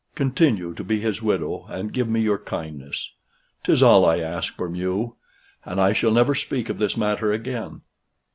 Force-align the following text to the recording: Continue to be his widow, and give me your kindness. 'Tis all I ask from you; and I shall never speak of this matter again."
Continue 0.15 0.73
to 0.73 0.83
be 0.83 0.99
his 0.99 1.21
widow, 1.21 1.67
and 1.69 1.93
give 1.93 2.09
me 2.09 2.21
your 2.21 2.39
kindness. 2.39 3.11
'Tis 3.63 3.83
all 3.83 4.03
I 4.03 4.17
ask 4.17 4.55
from 4.55 4.73
you; 4.73 5.15
and 5.63 5.79
I 5.79 5.93
shall 5.93 6.09
never 6.09 6.33
speak 6.33 6.69
of 6.69 6.79
this 6.79 6.97
matter 6.97 7.31
again." 7.31 7.81